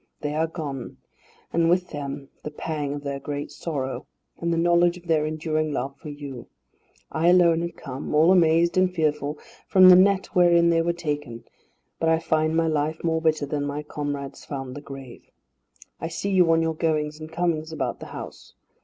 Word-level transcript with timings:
They 0.21 0.33
are 0.33 0.47
gone, 0.47 0.97
and 1.53 1.69
with 1.69 1.91
them 1.91 2.29
the 2.43 2.49
pang 2.49 2.95
of 2.95 3.03
their 3.03 3.19
great 3.19 3.51
sorrow, 3.51 4.07
and 4.39 4.51
the 4.51 4.57
knowledge 4.57 4.97
of 4.97 5.05
their 5.05 5.27
enduring 5.27 5.71
love 5.73 5.95
for 5.95 6.09
you. 6.09 6.47
I 7.11 7.27
alone 7.27 7.61
have 7.61 7.75
come, 7.75 8.15
all 8.15 8.31
amazed 8.31 8.77
and 8.79 8.91
fearful, 8.91 9.37
from 9.67 9.89
the 9.89 9.95
net 9.95 10.25
wherein 10.33 10.71
they 10.71 10.81
were 10.81 10.91
taken, 10.91 11.43
but 11.99 12.09
I 12.09 12.17
find 12.17 12.55
my 12.57 12.65
life 12.65 13.03
more 13.03 13.21
bitter 13.21 13.45
than 13.45 13.63
my 13.67 13.83
comrades 13.83 14.43
found 14.43 14.73
the 14.75 14.81
grave. 14.81 15.21
I 15.99 16.07
see 16.07 16.31
you 16.31 16.51
on 16.51 16.63
your 16.63 16.73
goings 16.73 17.19
and 17.19 17.31
comings 17.31 17.71
about 17.71 17.99
the 17.99 18.07
house. 18.07 18.55